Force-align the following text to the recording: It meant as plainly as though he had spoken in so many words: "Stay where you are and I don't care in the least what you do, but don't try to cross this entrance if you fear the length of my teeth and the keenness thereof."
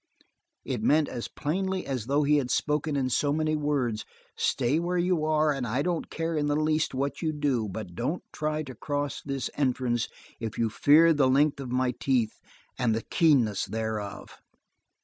It 0.65 0.81
meant 0.81 1.07
as 1.07 1.27
plainly 1.27 1.85
as 1.85 2.07
though 2.07 2.23
he 2.23 2.37
had 2.37 2.49
spoken 2.49 2.95
in 2.95 3.11
so 3.11 3.31
many 3.31 3.55
words: 3.55 4.03
"Stay 4.35 4.79
where 4.79 4.97
you 4.97 5.23
are 5.25 5.53
and 5.53 5.67
I 5.67 5.83
don't 5.83 6.09
care 6.09 6.35
in 6.35 6.47
the 6.47 6.55
least 6.55 6.95
what 6.95 7.21
you 7.21 7.31
do, 7.31 7.69
but 7.69 7.93
don't 7.93 8.23
try 8.33 8.63
to 8.63 8.73
cross 8.73 9.21
this 9.21 9.51
entrance 9.55 10.07
if 10.39 10.57
you 10.57 10.71
fear 10.71 11.13
the 11.13 11.29
length 11.29 11.59
of 11.59 11.71
my 11.71 11.91
teeth 11.99 12.39
and 12.79 12.95
the 12.95 13.03
keenness 13.03 13.65
thereof." 13.67 14.39